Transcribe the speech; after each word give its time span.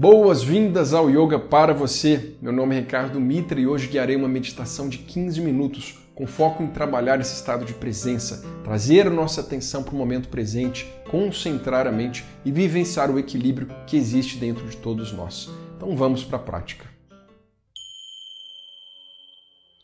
Boas-vindas 0.00 0.94
ao 0.94 1.10
Yoga 1.10 1.40
para 1.40 1.74
você. 1.74 2.36
Meu 2.40 2.52
nome 2.52 2.76
é 2.76 2.78
Ricardo 2.78 3.20
Mitra 3.20 3.58
e 3.58 3.66
hoje 3.66 3.88
guiarei 3.88 4.14
uma 4.14 4.28
meditação 4.28 4.88
de 4.88 4.98
15 4.98 5.40
minutos 5.40 5.98
com 6.14 6.24
foco 6.24 6.62
em 6.62 6.68
trabalhar 6.68 7.20
esse 7.20 7.34
estado 7.34 7.64
de 7.64 7.74
presença, 7.74 8.44
trazer 8.62 9.10
nossa 9.10 9.40
atenção 9.40 9.82
para 9.82 9.96
o 9.96 9.98
momento 9.98 10.28
presente, 10.28 10.86
concentrar 11.10 11.84
a 11.88 11.90
mente 11.90 12.24
e 12.44 12.52
vivenciar 12.52 13.10
o 13.10 13.18
equilíbrio 13.18 13.66
que 13.88 13.96
existe 13.96 14.36
dentro 14.36 14.68
de 14.68 14.76
todos 14.76 15.12
nós. 15.12 15.50
Então 15.76 15.96
vamos 15.96 16.22
para 16.22 16.36
a 16.36 16.42
prática. 16.42 16.98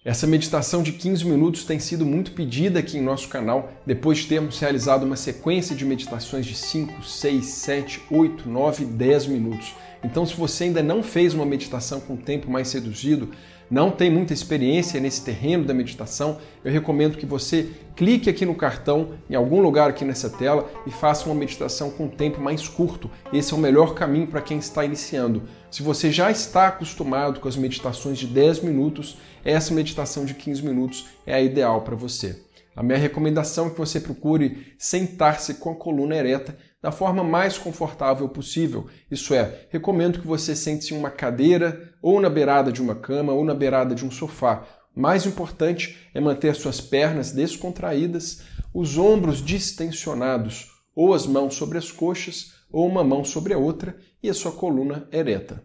Essa 0.04 0.26
meditação 0.26 0.82
de 0.82 0.92
15 0.92 1.24
minutos 1.24 1.64
tem 1.64 1.78
sido 1.78 2.04
muito 2.04 2.32
pedida 2.32 2.78
aqui 2.78 2.98
em 2.98 3.02
nosso 3.02 3.26
canal, 3.26 3.72
depois 3.86 4.18
de 4.18 4.26
termos 4.26 4.58
realizado 4.58 5.04
uma 5.04 5.16
sequência 5.16 5.74
de 5.74 5.82
meditações 5.82 6.44
de 6.44 6.54
5, 6.54 7.02
6, 7.02 7.46
7, 7.46 8.02
8, 8.10 8.46
9 8.46 8.82
e 8.82 8.86
10 8.86 9.26
minutos. 9.28 9.74
Então, 10.04 10.26
se 10.26 10.34
você 10.36 10.64
ainda 10.64 10.82
não 10.82 11.02
fez 11.02 11.32
uma 11.32 11.46
meditação 11.46 11.98
com 11.98 12.14
tempo 12.14 12.50
mais 12.50 12.70
reduzido, 12.72 13.30
não 13.70 13.90
tem 13.90 14.10
muita 14.10 14.34
experiência 14.34 15.00
nesse 15.00 15.24
terreno 15.24 15.64
da 15.64 15.72
meditação, 15.72 16.38
eu 16.62 16.70
recomendo 16.70 17.16
que 17.16 17.24
você 17.24 17.70
clique 17.96 18.28
aqui 18.28 18.44
no 18.44 18.54
cartão, 18.54 19.14
em 19.28 19.34
algum 19.34 19.62
lugar 19.62 19.88
aqui 19.88 20.04
nessa 20.04 20.28
tela, 20.28 20.70
e 20.86 20.90
faça 20.90 21.24
uma 21.24 21.34
meditação 21.34 21.90
com 21.90 22.06
tempo 22.06 22.38
mais 22.38 22.68
curto. 22.68 23.10
Esse 23.32 23.54
é 23.54 23.56
o 23.56 23.60
melhor 23.60 23.94
caminho 23.94 24.26
para 24.26 24.42
quem 24.42 24.58
está 24.58 24.84
iniciando. 24.84 25.44
Se 25.70 25.82
você 25.82 26.12
já 26.12 26.30
está 26.30 26.68
acostumado 26.68 27.40
com 27.40 27.48
as 27.48 27.56
meditações 27.56 28.18
de 28.18 28.26
10 28.26 28.60
minutos, 28.60 29.16
essa 29.42 29.72
meditação 29.72 30.26
de 30.26 30.34
15 30.34 30.62
minutos 30.62 31.06
é 31.26 31.34
a 31.34 31.40
ideal 31.40 31.80
para 31.80 31.96
você. 31.96 32.42
A 32.76 32.82
minha 32.82 32.98
recomendação 32.98 33.68
é 33.68 33.70
que 33.70 33.78
você 33.78 34.00
procure 34.00 34.74
sentar-se 34.76 35.54
com 35.54 35.70
a 35.70 35.76
coluna 35.76 36.16
ereta 36.16 36.56
da 36.84 36.92
forma 36.92 37.24
mais 37.24 37.56
confortável 37.56 38.28
possível. 38.28 38.90
Isso 39.10 39.32
é, 39.32 39.66
recomendo 39.70 40.20
que 40.20 40.26
você 40.26 40.54
sente-se 40.54 40.92
em 40.92 40.98
uma 40.98 41.10
cadeira, 41.10 41.94
ou 42.02 42.20
na 42.20 42.28
beirada 42.28 42.70
de 42.70 42.82
uma 42.82 42.94
cama, 42.94 43.32
ou 43.32 43.42
na 43.42 43.54
beirada 43.54 43.94
de 43.94 44.04
um 44.04 44.10
sofá. 44.10 44.66
O 44.94 45.00
mais 45.00 45.24
importante 45.24 45.96
é 46.12 46.20
manter 46.20 46.54
suas 46.54 46.82
pernas 46.82 47.32
descontraídas, 47.32 48.42
os 48.74 48.98
ombros 48.98 49.42
distensionados, 49.42 50.72
ou 50.94 51.14
as 51.14 51.26
mãos 51.26 51.54
sobre 51.54 51.78
as 51.78 51.90
coxas, 51.90 52.52
ou 52.70 52.86
uma 52.86 53.02
mão 53.02 53.24
sobre 53.24 53.54
a 53.54 53.58
outra, 53.58 53.96
e 54.22 54.28
a 54.28 54.34
sua 54.34 54.52
coluna 54.52 55.08
ereta. 55.10 55.64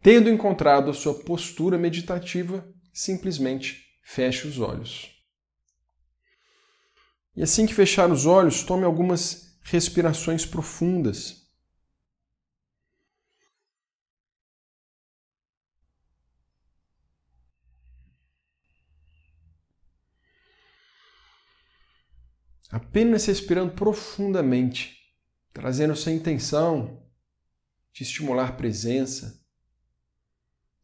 Tendo 0.00 0.30
encontrado 0.30 0.90
a 0.90 0.94
sua 0.94 1.12
postura 1.12 1.76
meditativa, 1.76 2.66
simplesmente 2.94 3.82
feche 4.02 4.48
os 4.48 4.58
olhos. 4.58 5.10
E 7.36 7.42
assim 7.42 7.66
que 7.66 7.74
fechar 7.74 8.10
os 8.10 8.24
olhos, 8.24 8.62
tome 8.62 8.86
algumas 8.86 9.49
respirações 9.62 10.44
profundas. 10.44 11.48
Apenas 22.70 23.26
respirando 23.26 23.72
profundamente, 23.74 24.96
trazendo 25.52 25.92
essa 25.92 26.10
intenção 26.10 27.04
de 27.92 28.04
estimular 28.04 28.56
presença, 28.56 29.44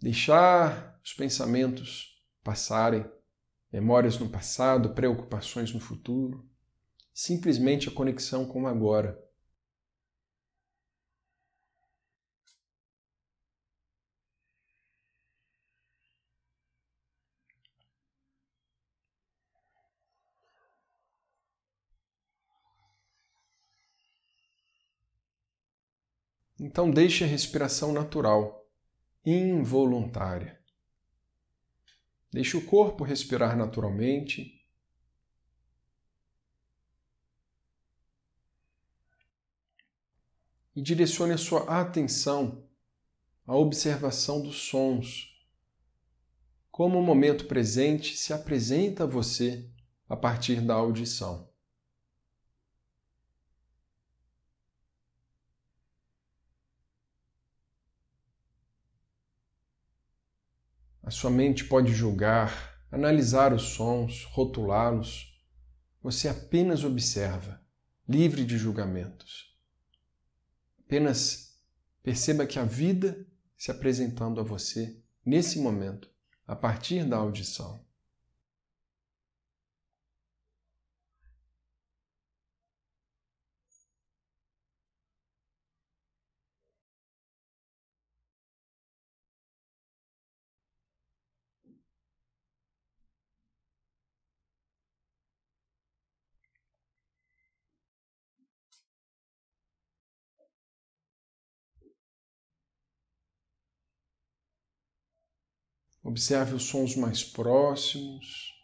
deixar 0.01 1.01
os 1.05 1.15
pensamentos 1.15 2.21
passarem, 2.43 3.09
memórias 3.73 4.19
no 4.19 4.29
passado, 4.29 4.95
preocupações 4.95 5.73
no 5.73 5.79
futuro 5.79 6.49
simplesmente 7.17 7.89
a 7.89 7.93
conexão 7.93 8.45
com 8.45 8.65
o 8.65 8.67
agora. 8.67 9.19
Então 26.61 26.91
deixe 26.91 27.25
a 27.25 27.27
respiração 27.27 27.95
natural, 27.95 28.69
involuntária. 29.25 30.61
Deixe 32.31 32.59
o 32.59 32.67
corpo 32.67 33.05
respirar 33.05 33.57
naturalmente 33.57 34.66
e 40.77 40.83
direcione 40.83 41.33
a 41.33 41.39
sua 41.39 41.63
atenção 41.81 42.63
à 43.47 43.57
observação 43.57 44.43
dos 44.43 44.69
sons. 44.69 45.35
Como 46.71 46.99
o 46.99 47.03
momento 47.03 47.47
presente 47.47 48.15
se 48.15 48.35
apresenta 48.35 49.05
a 49.05 49.07
você 49.07 49.71
a 50.07 50.15
partir 50.15 50.61
da 50.61 50.75
audição. 50.75 51.49
A 61.03 61.11
sua 61.11 61.31
mente 61.31 61.65
pode 61.65 61.95
julgar, 61.95 62.83
analisar 62.91 63.55
os 63.55 63.63
sons, 63.63 64.25
rotulá-los. 64.25 65.41
Você 66.03 66.29
apenas 66.29 66.85
observa, 66.85 67.65
livre 68.07 68.45
de 68.45 68.59
julgamentos. 68.59 69.56
Apenas 70.87 71.59
perceba 72.01 72.47
que 72.47 72.59
a 72.61 72.65
vida 72.65 73.27
se 73.57 73.73
apresentando 73.73 74.41
a 74.41 74.45
você 74.45 74.97
nesse 75.25 75.59
momento, 75.59 76.09
a 76.47 76.55
partir 76.55 77.05
da 77.05 77.17
audição. 77.17 77.85
Observe 106.07 106.55
os 106.55 106.63
sons 106.63 106.95
mais 106.95 107.25
próximos. 107.25 108.55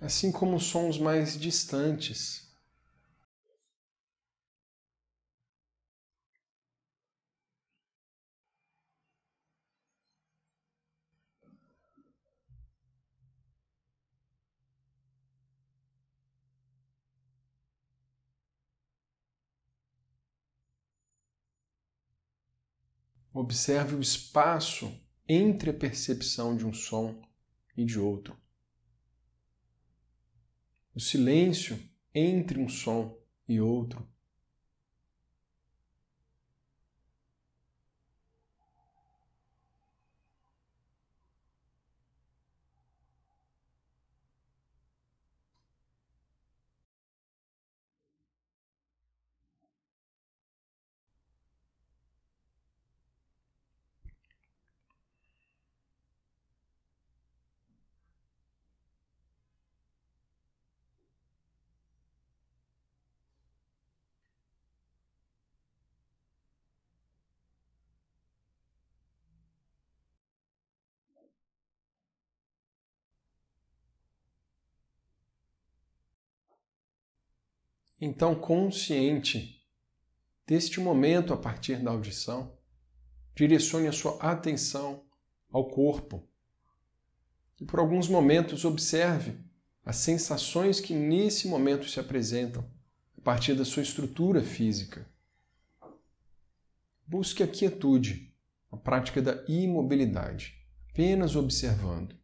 Assim 0.00 0.30
como 0.30 0.54
os 0.54 0.66
sons 0.66 0.98
mais 0.98 1.36
distantes. 1.36 2.43
Observe 23.34 23.96
o 23.96 24.00
espaço 24.00 24.96
entre 25.28 25.70
a 25.70 25.74
percepção 25.74 26.56
de 26.56 26.64
um 26.64 26.72
som 26.72 27.20
e 27.76 27.84
de 27.84 27.98
outro. 27.98 28.36
O 30.94 31.00
silêncio 31.00 31.76
entre 32.14 32.60
um 32.60 32.68
som 32.68 33.18
e 33.48 33.60
outro. 33.60 34.08
Então 78.04 78.34
consciente 78.34 79.62
deste 80.46 80.78
momento 80.78 81.32
a 81.32 81.36
partir 81.38 81.82
da 81.82 81.90
audição, 81.90 82.52
direcione 83.34 83.86
a 83.88 83.92
sua 83.92 84.16
atenção 84.18 85.04
ao 85.50 85.68
corpo. 85.68 86.22
E 87.58 87.64
por 87.64 87.80
alguns 87.80 88.06
momentos 88.06 88.64
observe 88.64 89.38
as 89.84 89.96
sensações 89.96 90.80
que 90.80 90.94
nesse 90.94 91.48
momento 91.48 91.88
se 91.88 91.98
apresentam 91.98 92.68
a 93.16 93.20
partir 93.22 93.54
da 93.54 93.64
sua 93.64 93.82
estrutura 93.82 94.42
física. 94.42 95.08
Busque 97.06 97.42
a 97.42 97.48
quietude, 97.48 98.34
a 98.70 98.76
prática 98.76 99.22
da 99.22 99.42
imobilidade, 99.48 100.62
apenas 100.90 101.36
observando. 101.36 102.14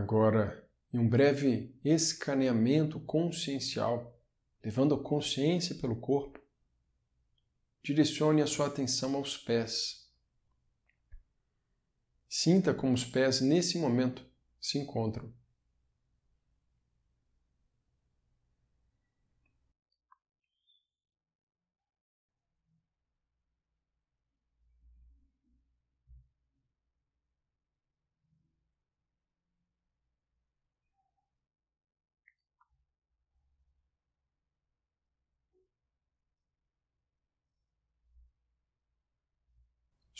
Agora, 0.00 0.66
em 0.94 0.98
um 0.98 1.06
breve 1.06 1.78
escaneamento 1.84 2.98
consciencial, 3.00 4.18
levando 4.64 4.94
a 4.94 5.02
consciência 5.02 5.74
pelo 5.74 5.94
corpo, 5.94 6.40
direcione 7.82 8.40
a 8.40 8.46
sua 8.46 8.68
atenção 8.68 9.14
aos 9.14 9.36
pés. 9.36 10.10
Sinta 12.26 12.72
como 12.72 12.94
os 12.94 13.04
pés 13.04 13.42
nesse 13.42 13.76
momento 13.76 14.24
se 14.58 14.78
encontram. 14.78 15.34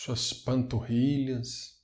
Suas 0.03 0.33
panturrilhas, 0.33 1.79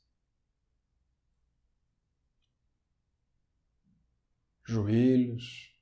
joelhos, 4.65 5.79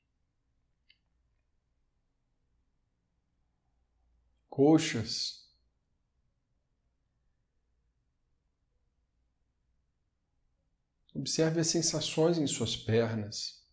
coxas. 4.48 5.48
Observe 11.14 11.60
as 11.60 11.68
sensações 11.68 12.36
em 12.38 12.48
suas 12.48 12.76
pernas. 12.76 13.63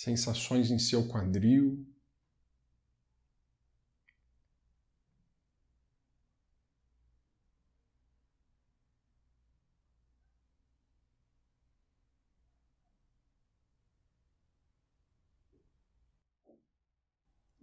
Sensações 0.00 0.70
em 0.70 0.78
seu 0.78 1.06
quadril. 1.06 1.86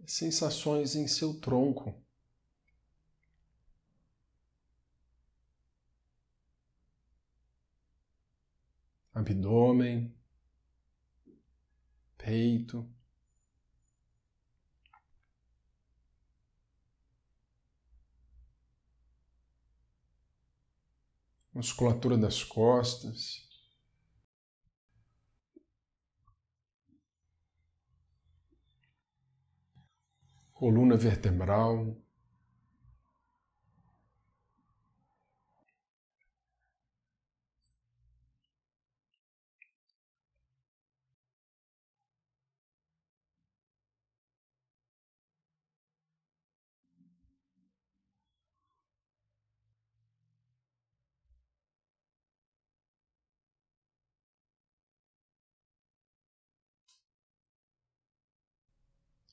Sensações 0.06 0.94
em 0.94 1.08
seu 1.08 1.34
tronco. 1.40 1.92
Abdômen 9.12 10.17
peito. 12.28 12.86
Musculatura 21.54 22.18
das 22.18 22.44
costas. 22.44 23.48
Coluna 30.52 30.96
vertebral. 30.98 31.96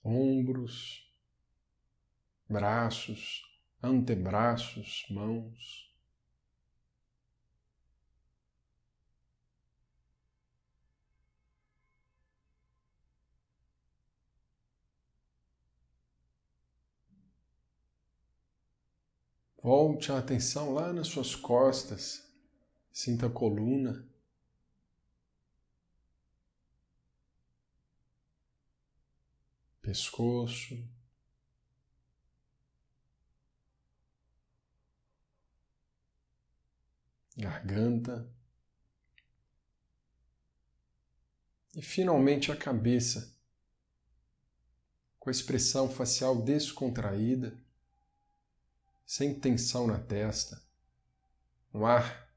Ombros, 0.06 1.12
braços, 2.48 3.42
antebraços, 3.82 5.06
mãos. 5.10 5.92
Volte 19.62 20.12
a 20.12 20.20
atenção 20.20 20.76
lá 20.76 20.94
nas 20.94 21.08
suas 21.08 21.34
costas, 21.34 22.32
sinta 22.92 23.26
a 23.26 23.30
coluna. 23.32 24.08
Pescoço, 29.86 30.84
garganta 37.38 38.28
e 41.76 41.84
finalmente 41.84 42.52
a 42.52 42.58
cabeça, 42.58 43.38
com 45.20 45.30
a 45.30 45.32
expressão 45.32 45.88
facial 45.88 46.42
descontraída, 46.42 47.56
sem 49.06 49.40
tensão 49.40 49.86
na 49.86 50.00
testa, 50.00 50.64
um 51.72 51.86
ar 51.86 52.28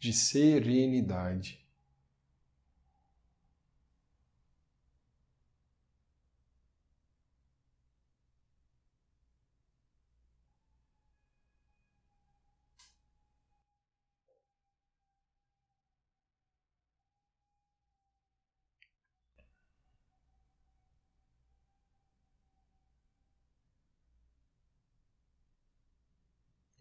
de 0.00 0.12
serenidade. 0.12 1.61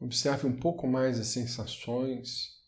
Observe 0.02 0.48
um 0.48 0.58
pouco 0.58 0.88
mais 0.88 1.20
as 1.20 1.28
sensações 1.28 2.60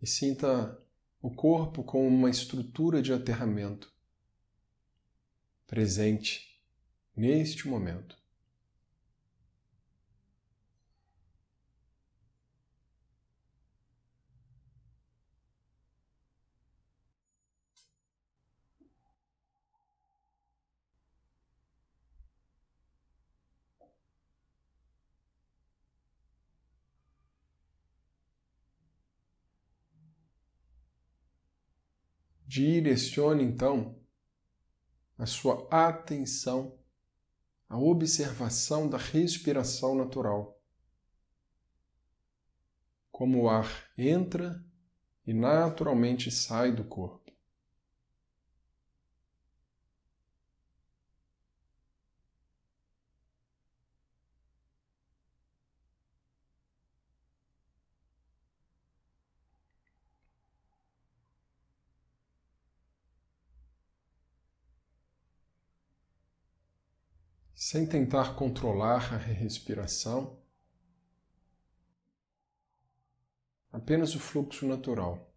e 0.00 0.06
sinta 0.06 0.80
o 1.20 1.28
corpo 1.28 1.82
como 1.82 2.06
uma 2.06 2.30
estrutura 2.30 3.02
de 3.02 3.12
aterramento 3.12 3.92
presente 5.66 6.62
neste 7.16 7.66
momento. 7.66 8.16
Direcione 32.54 33.42
então 33.42 33.98
a 35.16 35.24
sua 35.24 35.66
atenção 35.70 36.78
à 37.66 37.78
observação 37.78 38.90
da 38.90 38.98
respiração 38.98 39.94
natural. 39.94 40.60
Como 43.10 43.44
o 43.44 43.48
ar 43.48 43.90
entra 43.96 44.62
e 45.26 45.32
naturalmente 45.32 46.30
sai 46.30 46.72
do 46.72 46.84
corpo. 46.84 47.21
Sem 67.64 67.86
tentar 67.86 68.34
controlar 68.34 69.14
a 69.14 69.16
respiração, 69.16 70.36
apenas 73.70 74.16
o 74.16 74.18
fluxo 74.18 74.66
natural. 74.66 75.31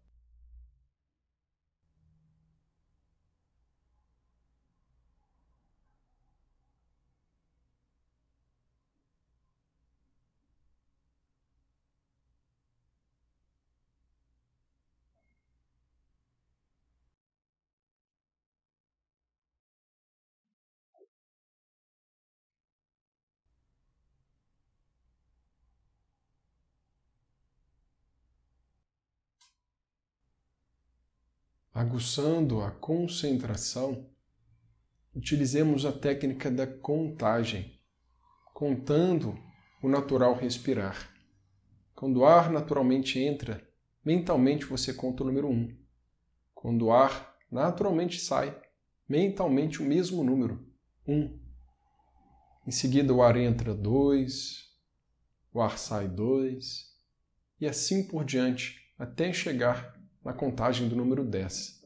Aguçando 31.76 32.62
a 32.62 32.70
concentração, 32.70 34.08
utilizemos 35.14 35.84
a 35.84 35.92
técnica 35.92 36.50
da 36.50 36.66
contagem, 36.66 37.78
contando 38.54 39.38
o 39.82 39.88
natural 39.88 40.34
respirar. 40.34 41.14
Quando 41.94 42.20
o 42.20 42.24
ar 42.24 42.50
naturalmente 42.50 43.18
entra, 43.18 43.62
mentalmente 44.02 44.64
você 44.64 44.94
conta 44.94 45.22
o 45.22 45.26
número 45.26 45.48
1. 45.48 45.52
Um. 45.52 45.78
Quando 46.54 46.86
o 46.86 46.92
ar 46.94 47.36
naturalmente 47.52 48.18
sai, 48.20 48.58
mentalmente 49.06 49.82
o 49.82 49.84
mesmo 49.84 50.24
número, 50.24 50.66
1. 51.06 51.14
Um. 51.14 51.40
Em 52.66 52.70
seguida, 52.70 53.12
o 53.12 53.22
ar 53.22 53.36
entra 53.36 53.74
2, 53.74 54.64
o 55.52 55.60
ar 55.60 55.76
sai 55.76 56.08
2, 56.08 56.86
e 57.60 57.66
assim 57.66 58.02
por 58.02 58.24
diante, 58.24 58.80
até 58.98 59.30
chegar 59.30 59.95
na 60.26 60.32
contagem 60.32 60.88
do 60.88 60.96
número 60.96 61.24
10. 61.24 61.84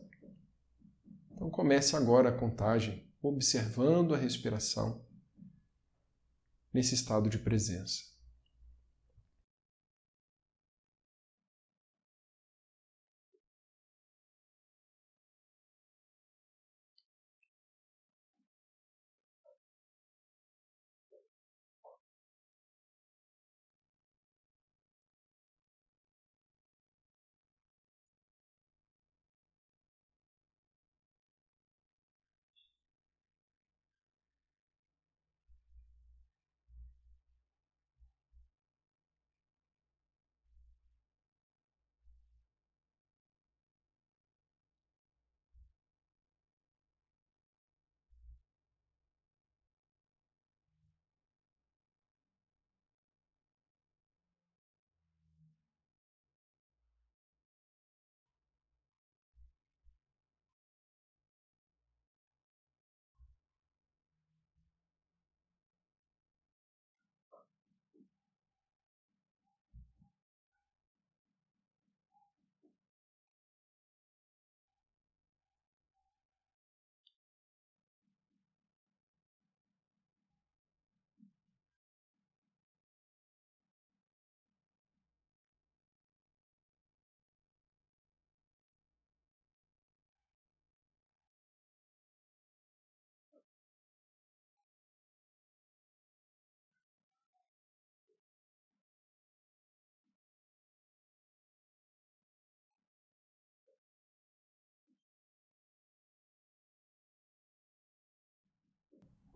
Então 1.33 1.51
comece 1.51 1.95
agora 1.95 2.31
a 2.31 2.33
contagem 2.33 3.07
observando 3.21 4.15
a 4.15 4.17
respiração 4.17 5.05
nesse 6.73 6.95
estado 6.95 7.29
de 7.29 7.39
presença. 7.39 8.10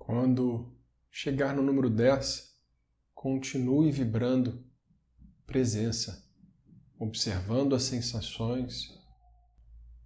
Quando 0.05 0.71
chegar 1.11 1.57
no 1.57 1.63
número 1.63 1.89
10, 1.89 2.61
continue 3.15 3.91
vibrando 3.91 4.63
presença, 5.47 6.31
observando 6.99 7.75
as 7.75 7.85
sensações 7.85 9.03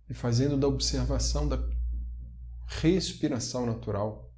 e 0.09 0.15
fazendo 0.15 0.57
da 0.57 0.69
observação 0.69 1.49
da 1.49 1.59
respiração 2.69 3.67
natural 3.67 4.33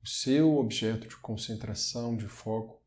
o 0.00 0.06
seu 0.06 0.58
objeto 0.58 1.08
de 1.08 1.16
concentração, 1.16 2.16
de 2.16 2.28
foco. 2.28 2.80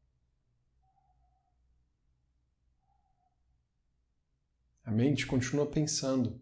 A 4.86 4.92
mente 4.92 5.28
continua 5.28 5.70
pensando. 5.70 6.42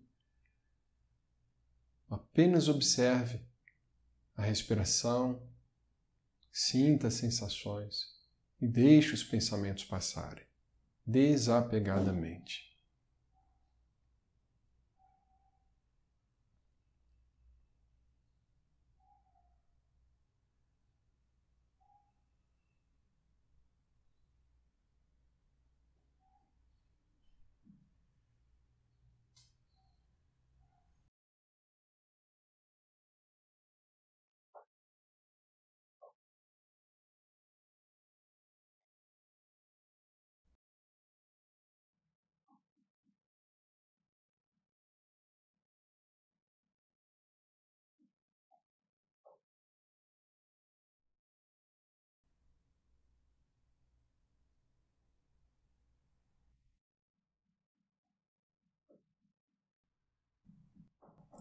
Apenas 2.07 2.67
observe 2.67 3.54
a 4.35 4.41
respiração, 4.41 5.41
sinta 6.51 7.07
as 7.07 7.13
sensações 7.15 8.13
e 8.61 8.67
deixe 8.67 9.13
os 9.13 9.23
pensamentos 9.23 9.83
passarem 9.83 10.45
desapegadamente. 11.05 12.74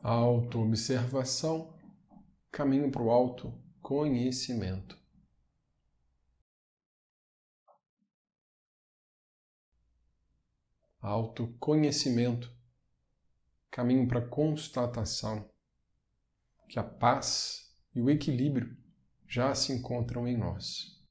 Autoobservação, 0.06 1.74
caminho 2.52 2.92
para 2.92 3.02
o 3.02 3.10
autoconhecimento. 3.10 4.98
Autoconhecimento, 11.00 12.54
caminho 13.70 14.06
para 14.06 14.18
a 14.18 14.28
constatação 14.28 15.50
que 16.68 16.78
a 16.78 16.84
paz 16.84 17.74
e 17.94 18.02
o 18.02 18.10
equilíbrio 18.10 18.76
já 19.26 19.54
se 19.54 19.72
encontram 19.72 20.28
em 20.28 20.36
nós. 20.36 21.02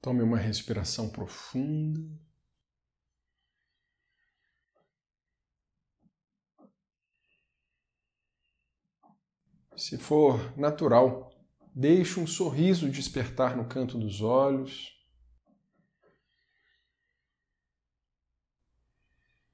Tome 0.00 0.22
uma 0.22 0.38
respiração 0.38 1.10
profunda. 1.10 2.00
Se 9.76 9.98
for 9.98 10.56
natural, 10.58 11.30
deixe 11.74 12.18
um 12.18 12.26
sorriso 12.26 12.88
despertar 12.90 13.54
no 13.54 13.66
canto 13.66 13.98
dos 13.98 14.22
olhos. 14.22 14.98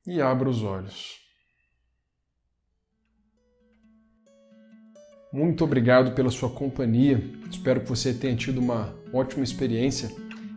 E 0.07 0.21
abra 0.21 0.49
os 0.49 0.63
olhos. 0.63 1.21
Muito 5.33 5.65
obrigado 5.65 6.15
pela 6.15 6.31
sua 6.31 6.49
companhia. 6.49 7.19
Espero 7.51 7.81
que 7.81 7.89
você 7.89 8.15
tenha 8.15 8.37
tido 8.37 8.59
uma 8.59 8.97
ótima 9.13 9.43
experiência 9.43 10.09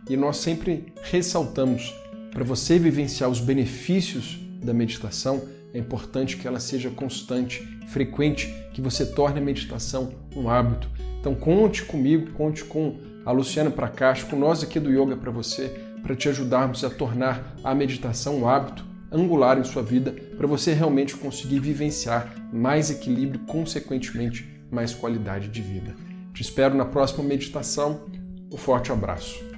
e 0.08 0.16
nós 0.16 0.38
sempre 0.38 0.92
ressaltamos 1.02 1.94
para 2.32 2.44
você 2.44 2.78
vivenciar 2.78 3.28
os 3.28 3.40
benefícios 3.40 4.38
da 4.62 4.72
meditação, 4.72 5.42
é 5.74 5.78
importante 5.78 6.36
que 6.36 6.46
ela 6.46 6.60
seja 6.60 6.90
constante, 6.90 7.60
frequente, 7.88 8.54
que 8.72 8.80
você 8.80 9.04
torne 9.04 9.40
a 9.40 9.42
meditação 9.42 10.12
um 10.34 10.48
hábito. 10.48 10.88
Então 11.20 11.34
conte 11.34 11.84
comigo, 11.84 12.32
conte 12.32 12.64
com 12.64 12.98
a 13.24 13.32
Luciana 13.32 13.70
Prakash, 13.70 14.24
com 14.24 14.36
nós 14.36 14.62
aqui 14.62 14.80
do 14.80 14.90
Yoga 14.90 15.16
para 15.16 15.30
você, 15.30 15.68
para 16.02 16.16
te 16.16 16.28
ajudarmos 16.28 16.82
a 16.84 16.90
tornar 16.90 17.56
a 17.62 17.74
meditação 17.74 18.38
um 18.38 18.48
hábito 18.48 18.84
angular 19.12 19.58
em 19.58 19.64
sua 19.64 19.82
vida, 19.82 20.12
para 20.36 20.46
você 20.46 20.72
realmente 20.72 21.16
conseguir 21.16 21.58
vivenciar 21.58 22.32
mais 22.52 22.90
equilíbrio, 22.90 23.40
consequentemente 23.40 24.48
mais 24.70 24.94
qualidade 24.94 25.48
de 25.48 25.60
vida. 25.60 25.94
Te 26.32 26.42
espero 26.42 26.76
na 26.76 26.84
próxima 26.84 27.24
meditação. 27.24 28.04
Um 28.52 28.56
forte 28.56 28.92
abraço. 28.92 29.49